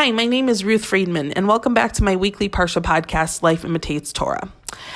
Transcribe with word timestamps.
Hi, 0.00 0.12
my 0.12 0.24
name 0.24 0.48
is 0.48 0.64
Ruth 0.64 0.86
Friedman, 0.86 1.32
and 1.32 1.46
welcome 1.46 1.74
back 1.74 1.92
to 1.92 2.02
my 2.02 2.16
weekly 2.16 2.48
Parsha 2.48 2.80
podcast, 2.80 3.42
Life 3.42 3.66
Imitates 3.66 4.14
Torah. 4.14 4.50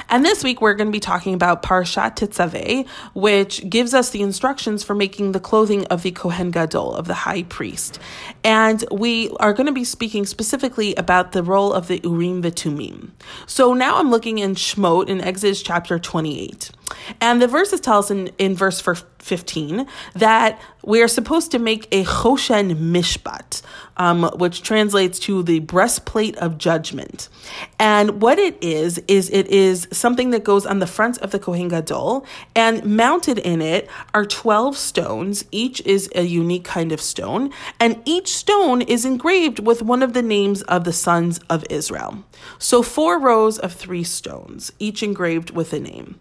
And 0.08 0.24
this 0.24 0.42
week 0.42 0.62
we're 0.62 0.72
going 0.72 0.88
to 0.88 0.92
be 0.92 0.98
talking 0.98 1.34
about 1.34 1.62
Parshat 1.62 2.16
Tetzaveh, 2.16 2.88
which 3.12 3.68
gives 3.68 3.92
us 3.92 4.08
the 4.08 4.22
instructions 4.22 4.82
for 4.82 4.94
making 4.94 5.32
the 5.32 5.40
clothing 5.40 5.84
of 5.88 6.04
the 6.04 6.10
Kohen 6.10 6.50
Gadol, 6.50 6.94
of 6.94 7.06
the 7.06 7.12
high 7.12 7.42
priest. 7.42 7.98
And 8.42 8.82
we 8.90 9.28
are 9.40 9.52
going 9.52 9.66
to 9.66 9.72
be 9.72 9.84
speaking 9.84 10.24
specifically 10.24 10.94
about 10.94 11.32
the 11.32 11.42
role 11.42 11.74
of 11.74 11.86
the 11.86 12.00
Urim 12.02 12.42
V'Tumim. 12.42 13.10
So 13.46 13.74
now 13.74 13.98
I'm 13.98 14.10
looking 14.10 14.38
in 14.38 14.54
Shmot 14.54 15.10
in 15.10 15.20
Exodus 15.20 15.62
chapter 15.62 15.98
28. 15.98 16.70
And 17.20 17.40
the 17.40 17.48
verses 17.48 17.80
tell 17.80 17.98
us 17.98 18.10
in, 18.10 18.28
in 18.38 18.54
verse 18.54 18.80
15 19.24 19.86
that 20.14 20.60
we 20.84 21.00
are 21.00 21.08
supposed 21.08 21.50
to 21.52 21.58
make 21.58 21.88
a 21.92 22.04
Choshen 22.04 22.76
Mishpat, 22.92 23.62
um, 23.96 24.24
which 24.36 24.62
translates 24.62 25.18
to 25.20 25.42
the 25.42 25.60
breastplate 25.60 26.36
of 26.36 26.58
judgment. 26.58 27.28
And 27.78 28.20
what 28.20 28.38
it 28.38 28.62
is, 28.62 28.98
is 29.08 29.30
it 29.30 29.46
is 29.48 29.88
something 29.92 30.30
that 30.30 30.44
goes 30.44 30.66
on 30.66 30.80
the 30.80 30.86
front 30.86 31.18
of 31.18 31.30
the 31.30 31.38
Kohen 31.38 31.68
Gadol, 31.68 32.26
and 32.54 32.84
mounted 32.84 33.38
in 33.38 33.62
it 33.62 33.88
are 34.12 34.26
12 34.26 34.76
stones. 34.76 35.44
Each 35.50 35.80
is 35.82 36.10
a 36.14 36.22
unique 36.22 36.64
kind 36.64 36.92
of 36.92 37.00
stone, 37.00 37.50
and 37.80 38.02
each 38.04 38.28
stone 38.28 38.82
is 38.82 39.06
engraved 39.06 39.58
with 39.58 39.80
one 39.80 40.02
of 40.02 40.12
the 40.12 40.22
names 40.22 40.62
of 40.62 40.84
the 40.84 40.92
sons 40.92 41.40
of 41.48 41.64
Israel. 41.70 42.24
So, 42.58 42.82
four 42.82 43.18
rows 43.18 43.58
of 43.58 43.72
three 43.72 44.04
stones, 44.04 44.70
each 44.78 45.02
engraved 45.02 45.50
with 45.50 45.72
a 45.72 45.80
name. 45.80 46.20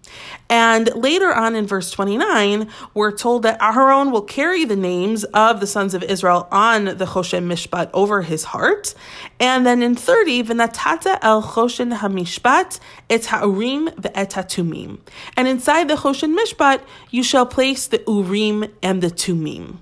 And 0.49 0.62
later 0.95 1.34
on 1.34 1.55
in 1.55 1.67
verse 1.67 1.91
29, 1.91 2.70
we're 2.94 3.12
told 3.12 3.44
that 3.44 3.59
Aharon 3.59 4.12
will 4.12 4.22
carry 4.22 4.66
the 4.66 4.76
names 4.76 5.23
of 5.26 5.59
the 5.59 5.67
sons 5.67 5.94
of 5.94 6.03
Israel 6.03 6.47
on 6.52 6.86
the 6.86 7.05
Choshen 7.05 7.45
Mishpat 7.45 7.89
over 7.94 8.22
his 8.22 8.44
heart. 8.45 8.94
And 9.39 9.66
then 9.66 9.81
in 9.81 9.95
30, 9.95 10.44
V'natata 10.44 11.20
el 11.22 11.42
Choshen 11.44 11.97
HaMishpat 11.97 12.80
et 13.09 13.25
ha'urim 13.25 13.89
ve'et 13.95 14.33
ha'tumim. 14.33 15.00
And 15.36 15.47
inside 15.47 15.88
the 15.88 15.95
Choshen 15.95 16.38
Mishpat, 16.38 16.81
you 17.09 17.23
shall 17.23 17.45
place 17.45 17.88
the 17.88 18.03
urim 18.08 18.66
and 18.81 19.02
the 19.02 19.09
tumim. 19.09 19.80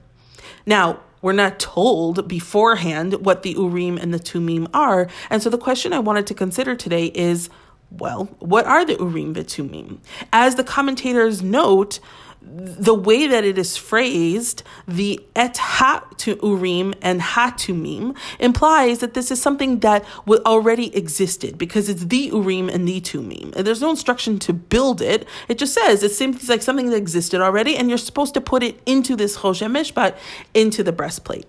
Now, 0.65 0.99
we're 1.21 1.33
not 1.33 1.59
told 1.59 2.27
beforehand 2.27 3.25
what 3.25 3.43
the 3.43 3.51
urim 3.51 3.97
and 3.97 4.13
the 4.13 4.19
tumim 4.19 4.67
are. 4.73 5.07
And 5.29 5.41
so 5.41 5.49
the 5.49 5.57
question 5.57 5.93
I 5.93 5.99
wanted 5.99 6.27
to 6.27 6.33
consider 6.33 6.75
today 6.75 7.05
is, 7.05 7.49
well, 7.91 8.25
what 8.39 8.65
are 8.65 8.85
the 8.85 8.93
urim 8.93 9.35
v'tumim? 9.35 9.99
As 10.31 10.55
the 10.55 10.63
commentators 10.63 11.41
note, 11.41 11.99
the 12.43 12.95
way 12.95 13.27
that 13.27 13.43
it 13.43 13.57
is 13.57 13.77
phrased, 13.77 14.63
the 14.87 15.19
et 15.35 15.57
ha 15.57 16.03
to 16.17 16.39
urim 16.41 16.93
and 17.01 17.21
ha 17.21 17.53
to 17.57 17.73
mim, 17.73 18.15
implies 18.39 18.99
that 18.99 19.13
this 19.13 19.29
is 19.29 19.39
something 19.39 19.79
that 19.81 20.03
already 20.27 20.95
existed 20.95 21.57
because 21.57 21.87
it's 21.87 22.05
the 22.05 22.31
urim 22.33 22.67
and 22.67 22.87
the 22.87 22.99
tumim. 22.99 23.55
And 23.55 23.67
there's 23.67 23.81
no 23.81 23.91
instruction 23.91 24.39
to 24.39 24.53
build 24.53 25.01
it. 25.01 25.27
It 25.47 25.59
just 25.59 25.73
says 25.73 26.01
it 26.01 26.11
seems 26.11 26.49
like 26.49 26.63
something 26.63 26.89
that 26.89 26.97
existed 26.97 27.41
already, 27.41 27.77
and 27.77 27.89
you're 27.89 27.97
supposed 27.99 28.33
to 28.33 28.41
put 28.41 28.63
it 28.63 28.81
into 28.87 29.15
this 29.15 29.37
choshen 29.37 29.71
mishpat, 29.71 30.17
into 30.53 30.81
the 30.83 30.91
breastplate. 30.91 31.45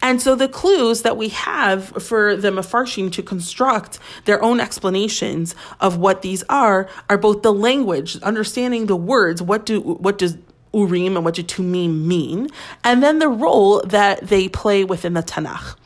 And 0.00 0.20
so 0.20 0.34
the 0.34 0.48
clues 0.48 1.02
that 1.02 1.16
we 1.16 1.28
have 1.30 1.88
for 2.02 2.36
the 2.36 2.50
Mefarshim 2.50 3.10
to 3.12 3.22
construct 3.22 3.98
their 4.24 4.42
own 4.42 4.60
explanations 4.60 5.54
of 5.80 5.96
what 5.96 6.22
these 6.22 6.42
are 6.48 6.88
are 7.08 7.18
both 7.18 7.42
the 7.42 7.52
language, 7.52 8.20
understanding 8.22 8.86
the 8.86 8.96
words, 8.96 9.42
what 9.42 9.66
do 9.66 9.80
what 9.80 10.18
does 10.18 10.36
Urim 10.74 11.16
and 11.16 11.24
what 11.24 11.34
do 11.34 11.42
Tumim 11.42 12.06
mean, 12.06 12.48
and 12.82 13.02
then 13.02 13.18
the 13.18 13.28
role 13.28 13.82
that 13.82 14.26
they 14.28 14.48
play 14.48 14.84
within 14.84 15.14
the 15.14 15.22
Tanakh. 15.22 15.76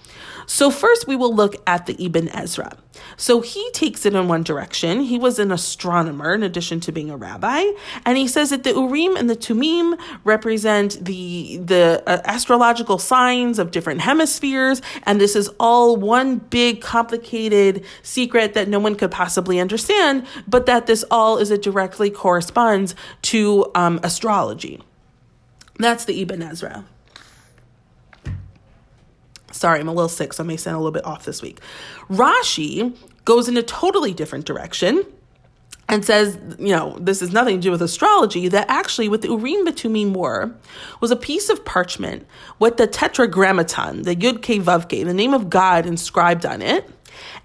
So, 0.47 0.71
first 0.71 1.07
we 1.07 1.17
will 1.17 1.35
look 1.35 1.57
at 1.67 1.87
the 1.87 2.03
Ibn 2.05 2.29
Ezra. 2.29 2.77
So, 3.17 3.41
he 3.41 3.69
takes 3.73 4.07
it 4.07 4.15
in 4.15 4.29
one 4.29 4.43
direction. 4.43 5.03
He 5.03 5.19
was 5.19 5.39
an 5.39 5.51
astronomer 5.51 6.35
in 6.35 6.43
addition 6.43 6.81
to 6.81 6.93
being 6.93 7.11
a 7.11 7.17
rabbi. 7.17 7.65
And 8.05 8.17
he 8.17 8.29
says 8.29 8.51
that 8.51 8.63
the 8.63 8.71
Urim 8.71 9.17
and 9.17 9.29
the 9.29 9.37
Tumim 9.37 9.99
represent 10.25 11.05
the, 11.05 11.59
the 11.59 12.03
uh, 12.07 12.23
astrological 12.25 12.99
signs 12.99 13.59
of 13.59 13.71
different 13.71 14.01
hemispheres. 14.01 14.81
And 15.03 15.21
this 15.21 15.35
is 15.35 15.51
all 15.59 15.97
one 15.97 16.39
big, 16.39 16.81
complicated 16.81 17.85
secret 18.03 18.55
that 18.55 18.69
no 18.69 18.79
one 18.79 18.95
could 18.95 19.11
possibly 19.11 19.61
understand, 19.61 20.27
but 20.47 20.67
that 20.67 20.87
this 20.87 21.05
all 21.11 21.39
is 21.39 21.51
it 21.51 21.63
directly 21.63 22.11
corresponds 22.11 22.95
to 23.23 23.71
um, 23.75 23.99
astrology. 24.03 24.81
That's 25.79 26.05
the 26.05 26.23
Ibn 26.23 26.43
Ezra. 26.43 26.85
Sorry, 29.57 29.81
I'm 29.81 29.89
a 29.89 29.93
little 29.93 30.09
sick, 30.09 30.33
so 30.33 30.45
I 30.45 30.47
may 30.47 30.57
sound 30.57 30.77
a 30.77 30.79
little 30.79 30.93
bit 30.93 31.05
off 31.05 31.25
this 31.25 31.43
week. 31.43 31.61
Rashi 32.09 32.97
goes 33.25 33.49
in 33.49 33.57
a 33.57 33.63
totally 33.63 34.13
different 34.13 34.45
direction 34.45 35.05
and 35.89 36.05
says, 36.05 36.39
you 36.59 36.75
know, 36.75 36.97
this 37.01 37.21
has 37.21 37.33
nothing 37.33 37.57
to 37.57 37.63
do 37.63 37.71
with 37.71 37.81
astrology, 37.81 38.49
that 38.49 38.69
actually 38.69 39.09
what 39.09 39.23
the 39.23 39.29
Urim 39.29 39.67
Betumim 39.67 40.17
were 40.17 40.53
was 41.01 41.11
a 41.11 41.17
piece 41.17 41.49
of 41.49 41.65
parchment 41.65 42.27
with 42.59 42.77
the 42.77 42.87
tetragrammaton, 42.87 44.03
the 44.03 44.17
Yud 44.17 44.43
Ke 44.43 44.63
Vav 44.63 44.87
Ke, 44.87 45.07
the 45.07 45.15
name 45.15 45.33
of 45.33 45.49
God 45.49 45.87
inscribed 45.87 46.45
on 46.45 46.61
it. 46.61 46.91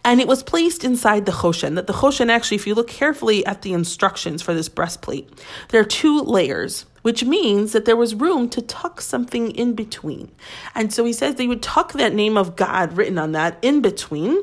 And 0.04 0.20
it 0.20 0.28
was 0.28 0.42
placed 0.42 0.84
inside 0.84 1.26
the 1.26 1.32
Choshen. 1.32 1.76
That 1.76 1.88
the 1.88 1.94
Choshen, 1.94 2.30
actually, 2.30 2.56
if 2.56 2.66
you 2.66 2.74
look 2.74 2.88
carefully 2.88 3.46
at 3.46 3.62
the 3.62 3.74
instructions 3.74 4.42
for 4.42 4.54
this 4.54 4.68
breastplate, 4.68 5.30
there 5.70 5.80
are 5.80 5.86
two 5.86 6.22
layers 6.22 6.86
which 7.02 7.24
means 7.24 7.72
that 7.72 7.86
there 7.86 7.96
was 7.96 8.16
room 8.16 8.50
to 8.50 8.62
tuck 8.62 9.02
something 9.02 9.52
in 9.52 9.74
between. 9.74 10.32
And 10.76 10.94
so 10.94 11.06
he 11.06 11.14
says 11.14 11.36
they 11.36 11.48
would 11.48 11.62
tuck 11.62 11.94
that 11.94 12.14
name 12.14 12.38
of 12.38 12.56
God 12.56 12.98
written 12.98 13.18
on 13.18 13.32
that 13.32 13.58
in 13.62 13.82
between. 13.82 14.42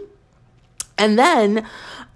And 0.96 1.16
then 1.16 1.66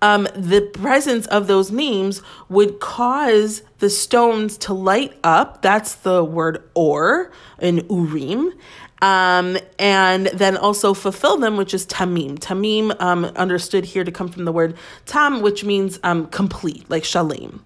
um, 0.03 0.26
the 0.34 0.60
presence 0.60 1.26
of 1.28 1.47
those 1.47 1.70
names 1.70 2.20
would 2.48 2.80
cause 2.80 3.62
the 3.78 3.88
stones 3.88 4.58
to 4.58 4.75
light 4.75 5.16
up. 5.22 5.62
That's 5.62 5.94
the 5.94 6.25
word 6.25 6.69
or 6.74 7.30
in 7.60 7.86
Urim. 7.88 8.53
Um, 9.00 9.59
and 9.80 10.26
then 10.26 10.56
also 10.56 10.94
fulfill 10.94 11.36
them, 11.36 11.56
which 11.56 11.74
is 11.74 11.86
tamim. 11.86 12.38
Tamim 12.38 13.00
um, 13.00 13.24
understood 13.24 13.84
here 13.84 14.04
to 14.04 14.12
come 14.12 14.28
from 14.28 14.44
the 14.44 14.53
word 14.53 14.76
tam, 15.06 15.42
which 15.42 15.64
means 15.64 15.98
um, 16.04 16.26
complete, 16.26 16.88
like 16.88 17.04
shalem. 17.04 17.64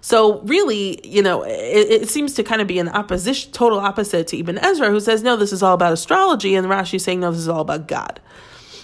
So 0.00 0.40
really, 0.40 1.06
you 1.06 1.22
know, 1.22 1.42
it, 1.42 2.02
it, 2.02 2.08
seems 2.08 2.34
to 2.34 2.42
kind 2.42 2.60
of 2.60 2.68
be 2.68 2.78
an 2.78 2.88
opposition, 2.88 3.52
total 3.52 3.80
opposite 3.80 4.26
to 4.28 4.38
Ibn 4.38 4.58
Ezra, 4.58 4.90
who 4.90 5.00
says, 5.00 5.22
no, 5.22 5.36
this 5.36 5.52
is 5.52 5.62
all 5.62 5.74
about 5.74 5.92
astrology, 5.92 6.54
and 6.54 6.66
Rashi 6.66 6.94
is 6.94 7.04
saying, 7.04 7.20
no, 7.20 7.30
this 7.30 7.40
is 7.40 7.48
all 7.48 7.60
about 7.60 7.88
God. 7.88 8.20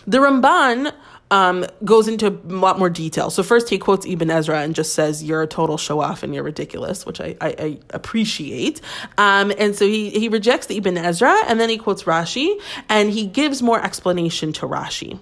The 0.06 0.18
Ramban 0.18 0.92
um, 1.30 1.64
goes 1.84 2.06
into 2.08 2.28
a 2.28 2.30
lot 2.46 2.78
more 2.78 2.90
detail. 2.90 3.30
So 3.30 3.42
first 3.42 3.68
he 3.68 3.78
quotes 3.78 4.06
Ibn 4.06 4.30
Ezra 4.30 4.60
and 4.60 4.74
just 4.74 4.94
says, 4.94 5.24
you're 5.24 5.42
a 5.42 5.46
total 5.46 5.76
show 5.78 6.00
off 6.00 6.22
and 6.22 6.34
you're 6.34 6.44
ridiculous, 6.44 7.06
which 7.06 7.20
I, 7.20 7.36
I, 7.40 7.48
I 7.58 7.78
appreciate. 7.90 8.80
Um, 9.18 9.52
and 9.58 9.74
so 9.74 9.86
he, 9.86 10.10
he 10.10 10.28
rejects 10.28 10.66
the 10.66 10.76
Ibn 10.76 10.98
Ezra 10.98 11.34
and 11.48 11.58
then 11.58 11.70
he 11.70 11.78
quotes 11.78 12.04
Rashi 12.04 12.60
and 12.88 13.10
he 13.10 13.26
gives 13.26 13.62
more 13.62 13.82
explanation 13.82 14.52
to 14.54 14.66
Rashi. 14.66 15.18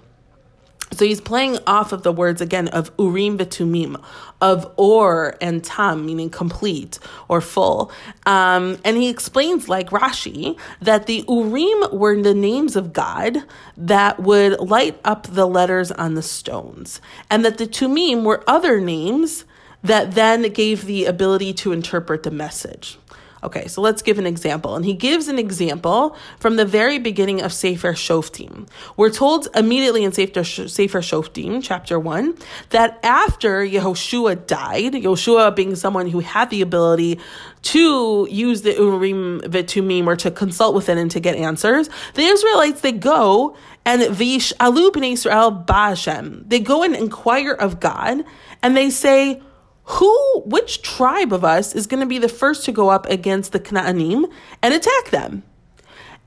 So 0.93 1.05
he's 1.05 1.21
playing 1.21 1.57
off 1.65 1.91
of 1.91 2.03
the 2.03 2.11
words 2.11 2.41
again 2.41 2.67
of 2.67 2.91
urim 2.99 3.37
v'tumim, 3.37 4.01
of 4.41 4.71
or 4.77 5.35
and 5.41 5.63
tam, 5.63 6.05
meaning 6.05 6.29
complete 6.29 6.99
or 7.27 7.41
full. 7.41 7.91
Um, 8.25 8.77
and 8.85 8.97
he 8.97 9.09
explains, 9.09 9.67
like 9.67 9.89
Rashi, 9.89 10.57
that 10.81 11.07
the 11.07 11.25
urim 11.27 11.97
were 11.97 12.21
the 12.21 12.33
names 12.33 12.75
of 12.75 12.93
God 12.93 13.43
that 13.77 14.19
would 14.19 14.59
light 14.59 14.99
up 15.03 15.27
the 15.27 15.47
letters 15.47 15.91
on 15.91 16.13
the 16.13 16.21
stones, 16.21 17.01
and 17.29 17.43
that 17.43 17.57
the 17.57 17.67
tumim 17.67 18.23
were 18.23 18.43
other 18.47 18.79
names 18.79 19.45
that 19.83 20.11
then 20.11 20.43
gave 20.53 20.85
the 20.85 21.05
ability 21.05 21.53
to 21.53 21.71
interpret 21.73 22.23
the 22.23 22.31
message. 22.31 22.97
Okay, 23.43 23.67
so 23.67 23.81
let's 23.81 24.01
give 24.01 24.19
an 24.19 24.25
example. 24.25 24.75
And 24.75 24.85
he 24.85 24.93
gives 24.93 25.27
an 25.27 25.37
example 25.37 26.15
from 26.39 26.55
the 26.55 26.65
very 26.65 26.97
beginning 26.97 27.41
of 27.41 27.51
Sefer 27.51 27.93
Shoftim. 27.93 28.69
We're 28.95 29.09
told 29.09 29.49
immediately 29.53 30.05
in 30.05 30.13
Sefer, 30.13 30.41
Shoftim, 30.41 31.61
chapter 31.61 31.99
1, 31.99 32.37
that 32.69 32.99
after 33.03 33.65
Yehoshua 33.65 34.47
died, 34.47 34.93
Yehoshua 34.93 35.55
being 35.55 35.75
someone 35.75 36.07
who 36.07 36.19
had 36.19 36.49
the 36.49 36.61
ability 36.61 37.19
to 37.63 38.27
use 38.31 38.61
the 38.61 38.73
Urim 38.73 39.41
V'Tumim 39.41 40.07
or 40.07 40.15
to 40.15 40.31
consult 40.31 40.73
with 40.73 40.87
it 40.87 40.97
and 40.97 41.11
to 41.11 41.19
get 41.19 41.35
answers, 41.35 41.89
the 42.13 42.23
Israelites, 42.23 42.81
they 42.81 42.91
go 42.93 43.57
and 43.85 44.03
Vish 44.15 44.53
Alu 44.59 44.91
Israel 45.03 45.51
Ba'ashem. 45.51 46.47
They 46.47 46.59
go 46.59 46.83
and 46.83 46.95
inquire 46.95 47.51
of 47.51 47.81
God 47.81 48.23
and 48.61 48.77
they 48.77 48.89
say, 48.89 49.41
who, 49.85 50.41
which 50.45 50.81
tribe 50.81 51.33
of 51.33 51.43
us 51.43 51.75
is 51.75 51.87
going 51.87 51.99
to 51.99 52.05
be 52.05 52.19
the 52.19 52.29
first 52.29 52.65
to 52.65 52.71
go 52.71 52.89
up 52.89 53.05
against 53.07 53.51
the 53.51 53.59
Canaanim 53.59 54.31
and 54.61 54.73
attack 54.73 55.09
them? 55.11 55.43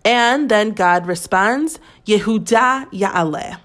And 0.04 0.48
then 0.50 0.70
God 0.70 1.06
responds, 1.06 1.80
Yehuda 2.06 2.90
Ya'aleh. 2.92 3.58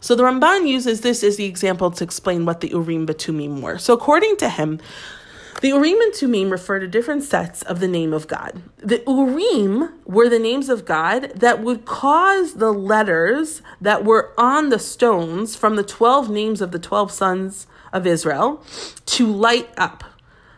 So 0.00 0.14
the 0.14 0.22
Ramban 0.22 0.68
uses 0.68 1.00
this 1.00 1.24
as 1.24 1.36
the 1.36 1.46
example 1.46 1.90
to 1.90 2.04
explain 2.04 2.44
what 2.44 2.60
the 2.60 2.68
Urim 2.68 3.06
Batumim 3.06 3.62
were. 3.62 3.78
So 3.78 3.94
according 3.94 4.36
to 4.36 4.48
him, 4.48 4.80
The 5.60 5.68
Urim 5.68 6.00
and 6.00 6.12
Tumim 6.12 6.52
refer 6.52 6.78
to 6.78 6.86
different 6.86 7.24
sets 7.24 7.62
of 7.62 7.80
the 7.80 7.88
name 7.88 8.12
of 8.12 8.28
God. 8.28 8.62
The 8.76 9.02
Urim 9.08 9.92
were 10.04 10.28
the 10.28 10.38
names 10.38 10.68
of 10.68 10.84
God 10.84 11.32
that 11.34 11.60
would 11.60 11.84
cause 11.84 12.54
the 12.54 12.72
letters 12.72 13.60
that 13.80 14.04
were 14.04 14.32
on 14.38 14.68
the 14.68 14.78
stones 14.78 15.56
from 15.56 15.74
the 15.74 15.82
12 15.82 16.30
names 16.30 16.60
of 16.60 16.70
the 16.70 16.78
12 16.78 17.10
sons 17.10 17.66
of 17.92 18.06
Israel 18.06 18.62
to 19.06 19.26
light 19.26 19.70
up. 19.76 20.04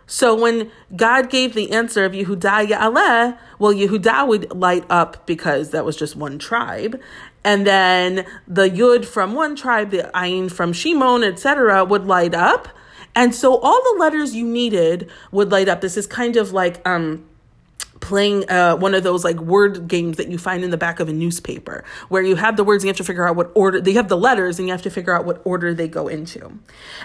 So 0.06 0.34
when 0.34 0.72
God 0.96 1.30
gave 1.30 1.54
the 1.54 1.70
answer 1.70 2.04
of 2.04 2.12
Yehuda 2.12 2.68
Ya'aleh, 2.68 3.38
well, 3.60 3.72
Yehudah 3.72 4.26
would 4.26 4.52
light 4.52 4.84
up 4.90 5.24
because 5.24 5.70
that 5.70 5.84
was 5.84 5.96
just 5.96 6.16
one 6.16 6.36
tribe. 6.36 7.00
And 7.44 7.64
then 7.64 8.26
the 8.48 8.68
Yud 8.68 9.04
from 9.04 9.34
one 9.34 9.54
tribe, 9.54 9.90
the 9.90 10.10
Ayin 10.12 10.50
from 10.50 10.72
Shimon, 10.72 11.22
etc., 11.22 11.84
would 11.84 12.06
light 12.06 12.34
up. 12.34 12.68
And 13.14 13.34
so 13.34 13.56
all 13.58 13.80
the 13.94 14.00
letters 14.00 14.34
you 14.34 14.44
needed 14.44 15.08
would 15.30 15.52
light 15.52 15.68
up. 15.68 15.80
This 15.80 15.96
is 15.96 16.08
kind 16.08 16.36
of 16.36 16.52
like 16.52 16.86
um 16.86 17.24
playing 18.10 18.50
uh, 18.50 18.74
one 18.74 18.92
of 18.92 19.04
those 19.04 19.22
like 19.22 19.38
word 19.38 19.86
games 19.86 20.16
that 20.16 20.26
you 20.26 20.36
find 20.36 20.64
in 20.64 20.70
the 20.70 20.76
back 20.76 20.98
of 20.98 21.08
a 21.08 21.12
newspaper 21.12 21.84
where 22.08 22.22
you 22.22 22.34
have 22.34 22.56
the 22.56 22.64
words 22.64 22.82
and 22.82 22.88
you 22.88 22.90
have 22.90 22.96
to 22.96 23.04
figure 23.04 23.24
out 23.26 23.36
what 23.36 23.52
order 23.54 23.80
they 23.80 23.92
have 23.92 24.08
the 24.08 24.16
letters 24.16 24.58
and 24.58 24.66
you 24.66 24.72
have 24.72 24.82
to 24.82 24.90
figure 24.90 25.14
out 25.14 25.24
what 25.24 25.40
order 25.44 25.72
they 25.72 25.86
go 25.86 26.08
into. 26.08 26.58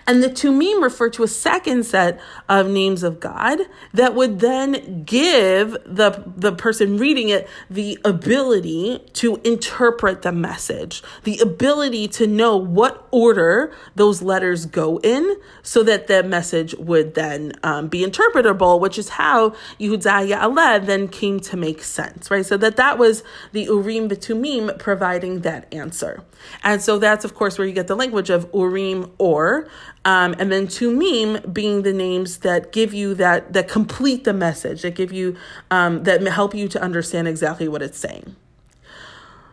And 0.07 0.23
the 0.23 0.29
tumim 0.29 0.81
refer 0.81 1.11
to 1.11 1.21
a 1.21 1.27
second 1.27 1.83
set 1.85 2.19
of 2.49 2.67
names 2.67 3.03
of 3.03 3.19
god 3.19 3.59
that 3.93 4.15
would 4.15 4.39
then 4.39 5.03
give 5.03 5.73
the 5.85 6.23
the 6.35 6.51
person 6.51 6.97
reading 6.97 7.29
it 7.29 7.47
the 7.69 7.99
ability 8.03 8.99
to 9.13 9.35
interpret 9.43 10.23
the 10.23 10.31
message 10.31 11.03
the 11.23 11.37
ability 11.37 12.07
to 12.07 12.25
know 12.25 12.57
what 12.57 13.07
order 13.11 13.71
those 13.93 14.23
letters 14.23 14.65
go 14.65 14.99
in 15.01 15.35
so 15.61 15.83
that 15.83 16.07
the 16.07 16.23
message 16.23 16.73
would 16.75 17.13
then 17.13 17.53
um, 17.61 17.87
be 17.89 18.03
interpretable 18.03 18.79
which 18.79 18.97
is 18.97 19.09
how 19.09 19.49
Yehuda 19.79 20.31
Ya'aleh 20.31 20.85
then 20.85 20.94
came 21.07 21.39
to 21.41 21.57
make 21.57 21.83
sense, 21.83 22.31
right? 22.31 22.45
So 22.45 22.57
that 22.57 22.75
that 22.77 22.97
was 22.97 23.23
the 23.51 23.63
Urim 23.63 24.09
Vitumim 24.09 24.77
providing 24.79 25.41
that 25.41 25.73
answer. 25.73 26.23
And 26.63 26.81
so 26.81 26.97
that's, 26.99 27.25
of 27.25 27.33
course, 27.33 27.57
where 27.57 27.67
you 27.67 27.73
get 27.73 27.87
the 27.87 27.95
language 27.95 28.29
of 28.29 28.49
Urim 28.53 29.11
or, 29.17 29.67
um, 30.03 30.35
and 30.39 30.51
then 30.51 30.67
Tumim 30.67 31.53
being 31.53 31.83
the 31.83 31.93
names 31.93 32.39
that 32.39 32.71
give 32.71 32.93
you 32.93 33.13
that, 33.15 33.53
that 33.53 33.67
complete 33.67 34.23
the 34.23 34.33
message, 34.33 34.81
that 34.81 34.95
give 34.95 35.11
you, 35.11 35.35
um, 35.71 36.03
that 36.03 36.21
help 36.27 36.53
you 36.53 36.67
to 36.69 36.81
understand 36.81 37.27
exactly 37.27 37.67
what 37.67 37.81
it's 37.81 37.97
saying. 37.97 38.35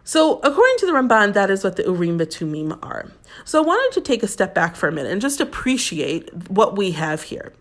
So, 0.05 0.39
according 0.39 0.77
to 0.79 0.87
the 0.87 0.93
Ramban, 0.93 1.33
that 1.35 1.49
is 1.49 1.63
what 1.63 1.77
the 1.77 1.85
Urim 1.85 2.19
Tumim 2.19 2.77
are. 2.83 3.13
So, 3.45 3.63
I 3.63 3.67
wanted 3.67 3.95
to 3.95 4.01
take 4.01 4.23
a 4.25 4.29
step 4.29 4.53
back 4.55 4.75
for 4.75 4.89
a 4.89 4.93
minute 4.93 5.13
and 5.13 5.21
just 5.21 5.41
appreciate 5.41 6.51
what 6.51 6.77
we 6.77 6.91
have 6.93 7.23
here. 7.23 7.53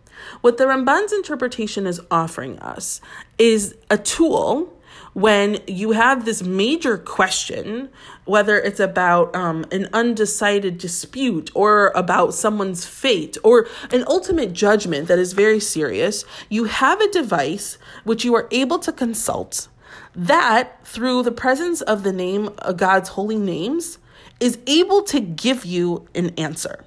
What 0.41 0.57
the 0.57 0.65
Ramban's 0.65 1.13
interpretation 1.13 1.85
is 1.87 2.01
offering 2.09 2.59
us 2.59 3.01
is 3.37 3.75
a 3.89 3.97
tool 3.97 4.77
when 5.13 5.59
you 5.67 5.91
have 5.91 6.23
this 6.23 6.41
major 6.41 6.97
question, 6.97 7.89
whether 8.25 8.57
it's 8.57 8.79
about 8.79 9.35
um, 9.35 9.65
an 9.71 9.89
undecided 9.91 10.77
dispute 10.77 11.51
or 11.53 11.91
about 11.95 12.33
someone's 12.33 12.85
fate 12.85 13.37
or 13.43 13.67
an 13.91 14.05
ultimate 14.07 14.53
judgment 14.53 15.07
that 15.09 15.19
is 15.19 15.33
very 15.33 15.59
serious, 15.59 16.23
you 16.49 16.65
have 16.65 17.01
a 17.01 17.11
device 17.11 17.77
which 18.05 18.23
you 18.23 18.33
are 18.35 18.47
able 18.51 18.79
to 18.79 18.91
consult 18.91 19.67
that, 20.15 20.85
through 20.85 21.23
the 21.23 21.31
presence 21.31 21.81
of 21.81 22.03
the 22.03 22.13
name 22.13 22.47
of 22.47 22.59
uh, 22.59 22.71
God's 22.73 23.09
holy 23.09 23.37
names, 23.37 23.97
is 24.39 24.57
able 24.67 25.03
to 25.03 25.19
give 25.19 25.65
you 25.65 26.07
an 26.15 26.29
answer. 26.37 26.83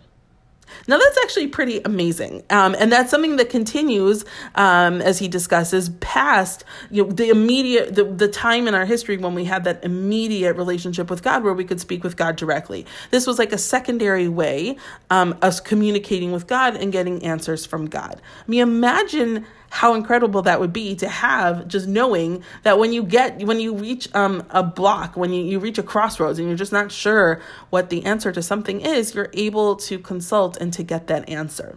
Now, 0.87 0.99
that's 0.99 1.19
actually 1.23 1.49
pretty 1.49 1.81
amazing. 1.85 2.43
Um, 2.50 2.75
and 2.79 2.91
that's 2.91 3.11
something 3.11 3.37
that 3.37 3.50
continues 3.50 4.25
um, 4.55 5.00
as 5.00 5.19
he 5.19 5.29
discusses 5.29 5.88
past 6.00 6.65
you 6.91 7.05
know, 7.05 7.11
the 7.11 7.31
immediate, 7.31 7.94
the, 7.94 8.05
the 8.05 8.29
time 8.29 8.69
in 8.69 8.75
our 8.75 8.87
history 8.87 9.17
when 9.17 9.35
we 9.35 9.44
had 9.44 9.65
that 9.65 9.82
immediate 9.85 10.56
relationship 10.56 11.11
with 11.11 11.23
God 11.23 11.44
where 11.44 11.55
we 11.55 11.65
could 11.65 11.81
speak 11.81 12.05
with 12.05 12.17
God 12.17 12.37
directly. 12.37 12.87
This 13.11 13.26
was 13.26 13.38
like 13.38 13.53
a 13.53 13.59
secondary 13.59 14.29
way 14.29 14.76
um, 15.11 15.37
us 15.43 15.61
communicating 15.61 16.32
with 16.32 16.47
God 16.47 16.77
and 16.77 16.93
getting 16.93 17.25
answers 17.25 17.67
from 17.67 17.87
God. 17.87 18.20
I 18.20 18.50
mean, 18.50 18.61
imagine 18.61 19.47
how 19.75 19.94
incredible 19.94 20.41
that 20.41 20.61
would 20.61 20.73
be 20.73 20.94
to 20.94 21.09
have 21.09 21.67
just 21.67 21.88
knowing 21.88 22.44
that 22.62 22.79
when 22.79 22.93
you 22.93 23.03
get 23.03 23.43
when 23.43 23.59
you 23.59 23.75
reach 23.75 24.09
um, 24.15 24.47
a 24.50 24.62
block 24.62 25.17
when 25.17 25.32
you, 25.32 25.43
you 25.44 25.59
reach 25.59 25.79
a 25.79 25.82
crossroads 25.82 26.38
and 26.38 26.47
you're 26.47 26.56
just 26.56 26.71
not 26.71 26.93
sure 26.93 27.41
what 27.71 27.91
the 27.91 28.05
answer 28.05 28.31
to 28.31 28.41
something 28.41 28.81
is 28.81 29.17
you're 29.17 29.31
able 29.32 29.75
to 29.75 29.99
consult 29.99 30.56
and 30.59 30.73
to 30.73 30.85
get 30.85 31.09
that 31.09 31.29
answer. 31.29 31.76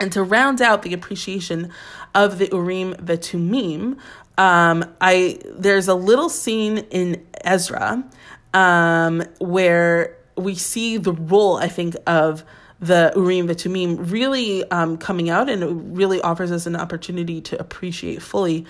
And 0.00 0.10
to 0.12 0.22
round 0.24 0.60
out 0.60 0.82
the 0.82 0.92
appreciation 0.92 1.70
of 2.12 2.38
the 2.38 2.48
urim 2.50 2.94
vetumim 2.94 3.98
um, 4.36 4.84
i 5.00 5.38
there's 5.44 5.86
a 5.86 5.94
little 5.94 6.28
scene 6.28 6.78
in 6.90 7.24
ezra 7.44 8.04
um, 8.52 9.22
where 9.38 10.16
we 10.36 10.56
see 10.56 10.96
the 10.96 11.12
role 11.12 11.56
i 11.58 11.68
think 11.68 11.94
of 12.04 12.42
the 12.80 13.12
Urim 13.16 13.48
Vitumim 13.48 14.10
really 14.10 14.68
um, 14.70 14.98
coming 14.98 15.30
out 15.30 15.48
and 15.48 15.62
it 15.62 15.66
really 15.66 16.20
offers 16.20 16.52
us 16.52 16.66
an 16.66 16.76
opportunity 16.76 17.40
to 17.40 17.58
appreciate 17.58 18.22
fully 18.22 18.66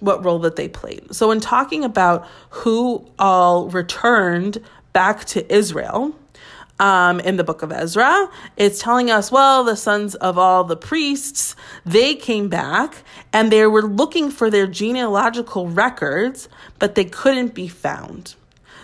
what 0.00 0.24
role 0.24 0.38
that 0.40 0.56
they 0.56 0.68
played. 0.68 1.14
So, 1.14 1.30
in 1.30 1.40
talking 1.40 1.84
about 1.84 2.26
who 2.50 3.06
all 3.18 3.68
returned 3.68 4.58
back 4.92 5.24
to 5.26 5.52
Israel, 5.52 6.14
um, 6.80 7.20
in 7.20 7.36
the 7.36 7.44
book 7.44 7.62
of 7.62 7.72
Ezra. 7.72 8.30
It's 8.56 8.80
telling 8.80 9.10
us, 9.10 9.32
well, 9.32 9.64
the 9.64 9.76
sons 9.76 10.14
of 10.14 10.38
all 10.38 10.64
the 10.64 10.76
priests, 10.76 11.56
they 11.84 12.14
came 12.14 12.48
back 12.48 13.02
and 13.32 13.50
they 13.50 13.66
were 13.66 13.82
looking 13.82 14.30
for 14.30 14.50
their 14.50 14.66
genealogical 14.66 15.68
records, 15.68 16.48
but 16.78 16.94
they 16.94 17.04
couldn't 17.04 17.54
be 17.54 17.68
found. 17.68 18.34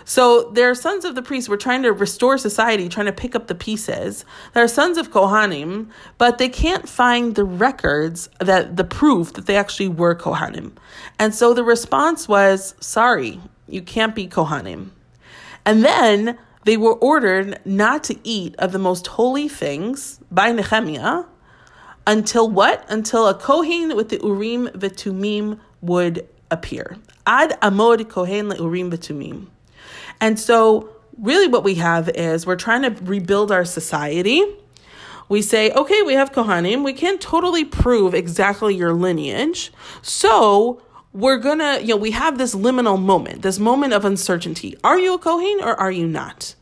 So 0.05 0.51
their 0.51 0.75
sons 0.75 1.03
of 1.03 1.15
the 1.15 1.23
priests 1.23 1.49
were 1.49 1.57
trying 1.57 1.81
to 1.81 1.91
restore 1.91 2.37
society, 2.37 2.87
trying 2.87 3.07
to 3.07 3.11
pick 3.11 3.35
up 3.35 3.47
the 3.47 3.55
pieces. 3.55 4.23
They're 4.53 4.67
sons 4.67 4.99
of 4.99 5.11
Kohanim, 5.11 5.89
but 6.19 6.37
they 6.37 6.47
can't 6.47 6.87
find 6.87 7.33
the 7.33 7.43
records 7.43 8.29
that 8.39 8.77
the 8.77 8.83
proof 8.83 9.33
that 9.33 9.47
they 9.47 9.57
actually 9.57 9.89
were 9.89 10.15
Kohanim. 10.15 10.73
And 11.17 11.33
so 11.33 11.55
the 11.55 11.63
response 11.63 12.27
was, 12.27 12.75
sorry, 12.79 13.39
you 13.67 13.81
can't 13.81 14.13
be 14.13 14.27
Kohanim. 14.27 14.91
And 15.65 15.83
then 15.83 16.37
they 16.65 16.77
were 16.77 16.93
ordered 16.93 17.59
not 17.65 18.03
to 18.05 18.15
eat 18.23 18.55
of 18.59 18.71
the 18.71 18.79
most 18.79 19.07
holy 19.07 19.47
things 19.47 20.19
by 20.29 20.51
Nehemiah 20.51 21.23
until 22.05 22.47
what? 22.47 22.85
Until 22.89 23.27
a 23.27 23.33
Kohen 23.33 23.95
with 23.95 24.09
the 24.09 24.19
Urim 24.23 24.67
Vetumim 24.67 25.59
would 25.81 26.27
appear. 26.51 26.97
Ad 27.25 27.59
Amod 27.61 28.07
Kohen 28.07 28.51
Urim 28.59 28.91
Vetumim. 28.91 29.47
And 30.19 30.39
so, 30.39 30.89
really, 31.17 31.47
what 31.47 31.63
we 31.63 31.75
have 31.75 32.09
is 32.09 32.45
we're 32.45 32.55
trying 32.55 32.83
to 32.83 33.03
rebuild 33.03 33.51
our 33.51 33.65
society. 33.65 34.43
We 35.27 35.41
say, 35.41 35.71
okay, 35.71 36.01
we 36.03 36.13
have 36.13 36.31
Kohanim. 36.31 36.83
We 36.83 36.93
can't 36.93 37.19
totally 37.19 37.65
prove 37.65 38.13
exactly 38.13 38.75
your 38.75 38.93
lineage. 38.93 39.71
So, 40.01 40.81
we're 41.13 41.37
gonna, 41.37 41.79
you 41.79 41.89
know, 41.89 41.97
we 41.97 42.11
have 42.11 42.37
this 42.37 42.53
liminal 42.53 43.01
moment, 43.01 43.41
this 43.41 43.57
moment 43.57 43.93
of 43.93 44.03
uncertainty. 44.03 44.77
Are 44.83 44.99
you 44.99 45.13
a 45.13 45.17
Kohen 45.17 45.59
or 45.61 45.79
are 45.79 45.91
you 45.91 46.07
not? 46.07 46.55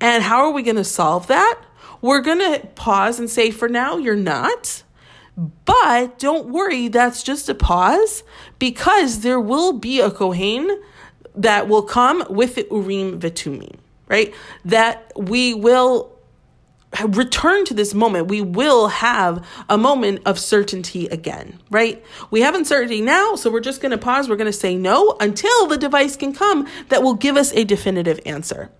And 0.00 0.22
how 0.22 0.44
are 0.44 0.50
we 0.50 0.62
gonna 0.62 0.84
solve 0.84 1.28
that? 1.28 1.60
We're 2.00 2.20
gonna 2.20 2.58
pause 2.74 3.18
and 3.18 3.30
say, 3.30 3.50
for 3.50 3.68
now, 3.68 3.96
you're 3.96 4.16
not. 4.16 4.82
But 5.36 6.18
don't 6.18 6.48
worry, 6.48 6.88
that's 6.88 7.22
just 7.22 7.48
a 7.48 7.54
pause 7.54 8.22
because 8.58 9.20
there 9.20 9.40
will 9.40 9.72
be 9.72 10.00
a 10.00 10.10
Kohen 10.10 10.82
that 11.34 11.68
will 11.68 11.82
come 11.82 12.24
with 12.30 12.54
the 12.54 12.66
Urim 12.70 13.20
Vetumim, 13.20 13.76
right? 14.08 14.34
That 14.64 15.12
we 15.16 15.54
will 15.54 16.14
return 17.02 17.64
to 17.66 17.74
this 17.74 17.94
moment. 17.94 18.28
We 18.28 18.40
will 18.40 18.88
have 18.88 19.44
a 19.68 19.76
moment 19.76 20.22
of 20.26 20.38
certainty 20.38 21.06
again, 21.06 21.60
right? 21.70 22.04
We 22.30 22.42
have 22.42 22.54
uncertainty 22.54 23.00
now, 23.00 23.34
so 23.36 23.50
we're 23.50 23.60
just 23.60 23.80
going 23.80 23.92
to 23.92 23.98
pause. 23.98 24.28
We're 24.28 24.36
going 24.36 24.46
to 24.46 24.52
say 24.52 24.76
no 24.76 25.16
until 25.20 25.66
the 25.66 25.76
device 25.76 26.16
can 26.16 26.32
come 26.32 26.68
that 26.88 27.02
will 27.02 27.14
give 27.14 27.36
us 27.36 27.52
a 27.52 27.64
definitive 27.64 28.20
answer. 28.24 28.70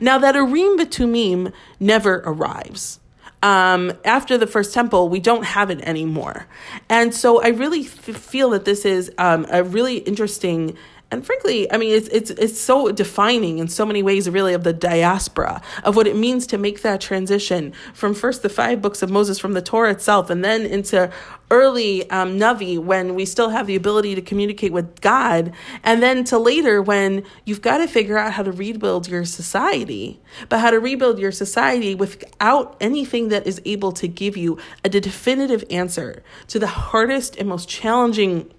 Now, 0.00 0.18
that 0.18 0.34
Urim 0.34 0.78
Vetumim 0.78 1.52
never 1.78 2.22
arrives. 2.24 3.00
Um, 3.42 3.92
after 4.04 4.38
the 4.38 4.46
first 4.46 4.72
temple, 4.72 5.08
we 5.08 5.20
don't 5.20 5.44
have 5.44 5.70
it 5.70 5.80
anymore. 5.82 6.46
And 6.88 7.14
so 7.14 7.42
I 7.42 7.48
really 7.48 7.82
f- 7.82 8.16
feel 8.16 8.50
that 8.50 8.64
this 8.64 8.84
is 8.84 9.12
um, 9.18 9.46
a 9.50 9.62
really 9.62 9.98
interesting 9.98 10.76
and 11.08 11.24
frankly, 11.24 11.70
I 11.70 11.76
mean, 11.76 11.94
it's 11.94 12.08
it's 12.08 12.30
it's 12.30 12.60
so 12.60 12.90
defining 12.90 13.58
in 13.58 13.68
so 13.68 13.86
many 13.86 14.02
ways, 14.02 14.28
really, 14.28 14.54
of 14.54 14.64
the 14.64 14.72
diaspora 14.72 15.62
of 15.84 15.94
what 15.94 16.08
it 16.08 16.16
means 16.16 16.48
to 16.48 16.58
make 16.58 16.82
that 16.82 17.00
transition 17.00 17.72
from 17.94 18.12
first 18.12 18.42
the 18.42 18.48
five 18.48 18.82
books 18.82 19.02
of 19.02 19.10
Moses 19.10 19.38
from 19.38 19.52
the 19.52 19.62
Torah 19.62 19.92
itself, 19.92 20.30
and 20.30 20.44
then 20.44 20.66
into 20.66 21.08
early 21.48 22.10
um, 22.10 22.40
Navi 22.40 22.76
when 22.76 23.14
we 23.14 23.24
still 23.24 23.50
have 23.50 23.68
the 23.68 23.76
ability 23.76 24.16
to 24.16 24.20
communicate 24.20 24.72
with 24.72 25.00
God, 25.00 25.52
and 25.84 26.02
then 26.02 26.24
to 26.24 26.38
later 26.38 26.82
when 26.82 27.22
you've 27.44 27.62
got 27.62 27.78
to 27.78 27.86
figure 27.86 28.18
out 28.18 28.32
how 28.32 28.42
to 28.42 28.50
rebuild 28.50 29.06
your 29.06 29.24
society, 29.24 30.20
but 30.48 30.58
how 30.58 30.72
to 30.72 30.80
rebuild 30.80 31.20
your 31.20 31.30
society 31.30 31.94
without 31.94 32.76
anything 32.80 33.28
that 33.28 33.46
is 33.46 33.62
able 33.64 33.92
to 33.92 34.08
give 34.08 34.36
you 34.36 34.58
a 34.84 34.88
definitive 34.88 35.62
answer 35.70 36.24
to 36.48 36.58
the 36.58 36.66
hardest 36.66 37.36
and 37.36 37.48
most 37.48 37.68
challenging 37.68 38.50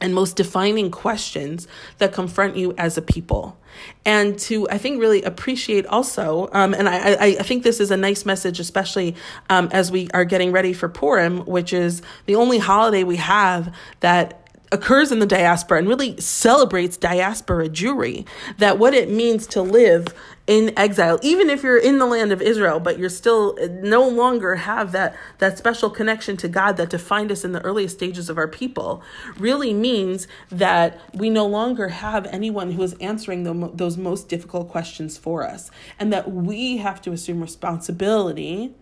and 0.00 0.14
most 0.14 0.36
defining 0.36 0.90
questions 0.90 1.66
that 1.98 2.12
confront 2.12 2.56
you 2.56 2.74
as 2.78 2.96
a 2.96 3.02
people. 3.02 3.58
And 4.04 4.38
to, 4.40 4.68
I 4.70 4.78
think, 4.78 5.00
really 5.00 5.22
appreciate 5.22 5.86
also, 5.86 6.48
um, 6.52 6.74
and 6.74 6.88
I, 6.88 7.12
I, 7.12 7.26
I, 7.38 7.42
think 7.42 7.62
this 7.62 7.80
is 7.80 7.90
a 7.90 7.96
nice 7.96 8.24
message, 8.24 8.58
especially 8.58 9.14
um, 9.50 9.68
as 9.72 9.92
we 9.92 10.08
are 10.14 10.24
getting 10.24 10.52
ready 10.52 10.72
for 10.72 10.88
Purim, 10.88 11.40
which 11.46 11.72
is 11.72 12.02
the 12.26 12.34
only 12.34 12.58
holiday 12.58 13.04
we 13.04 13.16
have 13.16 13.74
that 14.00 14.47
occurs 14.72 15.12
in 15.12 15.18
the 15.18 15.26
diaspora 15.26 15.78
and 15.78 15.88
really 15.88 16.20
celebrates 16.20 16.96
diaspora 16.96 17.68
Jewry, 17.68 18.26
that 18.58 18.78
what 18.78 18.94
it 18.94 19.10
means 19.10 19.46
to 19.48 19.62
live 19.62 20.14
in 20.46 20.72
exile, 20.78 21.18
even 21.22 21.50
if 21.50 21.62
you're 21.62 21.78
in 21.78 21.98
the 21.98 22.06
land 22.06 22.32
of 22.32 22.40
Israel, 22.40 22.80
but 22.80 22.98
you're 22.98 23.10
still 23.10 23.56
no 23.82 24.08
longer 24.08 24.56
have 24.56 24.92
that, 24.92 25.14
that 25.38 25.58
special 25.58 25.90
connection 25.90 26.38
to 26.38 26.48
God 26.48 26.78
that 26.78 26.88
defined 26.88 27.30
us 27.30 27.44
in 27.44 27.52
the 27.52 27.60
earliest 27.60 27.96
stages 27.96 28.30
of 28.30 28.38
our 28.38 28.48
people, 28.48 29.02
really 29.38 29.74
means 29.74 30.26
that 30.48 30.98
we 31.12 31.28
no 31.28 31.46
longer 31.46 31.88
have 31.88 32.24
anyone 32.26 32.72
who 32.72 32.82
is 32.82 32.94
answering 32.94 33.42
the, 33.42 33.70
those 33.74 33.98
most 33.98 34.30
difficult 34.30 34.70
questions 34.70 35.18
for 35.18 35.46
us, 35.46 35.70
and 35.98 36.10
that 36.14 36.32
we 36.32 36.78
have 36.78 37.02
to 37.02 37.12
assume 37.12 37.42
responsibility 37.42 38.74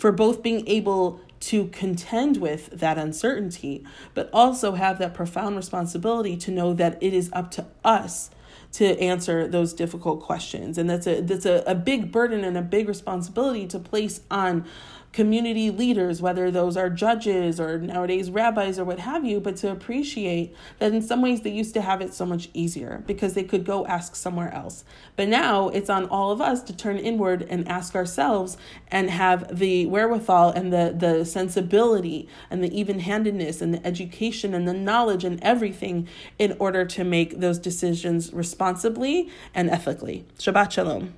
for 0.00 0.10
both 0.10 0.42
being 0.42 0.66
able 0.66 1.20
to 1.40 1.66
contend 1.68 2.38
with 2.38 2.70
that 2.70 2.98
uncertainty, 2.98 3.84
but 4.14 4.30
also 4.32 4.72
have 4.72 4.98
that 4.98 5.14
profound 5.14 5.56
responsibility 5.56 6.36
to 6.38 6.50
know 6.50 6.72
that 6.72 6.98
it 7.02 7.12
is 7.12 7.30
up 7.32 7.50
to 7.50 7.66
us 7.84 8.30
to 8.72 8.98
answer 9.00 9.46
those 9.46 9.72
difficult 9.72 10.22
questions. 10.22 10.78
And 10.78 10.88
that's 10.88 11.06
a 11.06 11.20
that's 11.20 11.44
a, 11.46 11.62
a 11.66 11.74
big 11.74 12.12
burden 12.12 12.44
and 12.44 12.56
a 12.56 12.62
big 12.62 12.88
responsibility 12.88 13.66
to 13.68 13.78
place 13.78 14.20
on 14.30 14.64
community 15.12 15.70
leaders, 15.70 16.22
whether 16.22 16.50
those 16.50 16.76
are 16.76 16.88
judges 16.88 17.58
or 17.58 17.78
nowadays 17.78 18.30
rabbis 18.30 18.78
or 18.78 18.84
what 18.84 19.00
have 19.00 19.24
you, 19.24 19.40
but 19.40 19.56
to 19.56 19.70
appreciate 19.70 20.54
that 20.78 20.92
in 20.92 21.02
some 21.02 21.20
ways 21.20 21.40
they 21.40 21.50
used 21.50 21.74
to 21.74 21.82
have 21.82 22.00
it 22.00 22.14
so 22.14 22.24
much 22.24 22.48
easier 22.54 23.02
because 23.06 23.34
they 23.34 23.42
could 23.42 23.64
go 23.64 23.84
ask 23.86 24.14
somewhere 24.14 24.52
else. 24.54 24.84
But 25.16 25.28
now 25.28 25.68
it's 25.70 25.90
on 25.90 26.06
all 26.06 26.30
of 26.30 26.40
us 26.40 26.62
to 26.64 26.76
turn 26.76 26.96
inward 26.98 27.42
and 27.50 27.66
ask 27.68 27.94
ourselves 27.96 28.56
and 28.88 29.10
have 29.10 29.58
the 29.58 29.86
wherewithal 29.86 30.50
and 30.50 30.72
the, 30.72 30.94
the 30.96 31.24
sensibility 31.24 32.28
and 32.48 32.62
the 32.62 32.78
even 32.78 33.00
handedness 33.00 33.60
and 33.60 33.74
the 33.74 33.84
education 33.84 34.54
and 34.54 34.68
the 34.68 34.74
knowledge 34.74 35.24
and 35.24 35.42
everything 35.42 36.08
in 36.38 36.56
order 36.60 36.84
to 36.84 37.02
make 37.02 37.40
those 37.40 37.58
decisions 37.58 38.32
responsibly 38.32 39.28
and 39.54 39.68
ethically. 39.70 40.24
Shabbat 40.38 40.70
Shalom. 40.70 41.14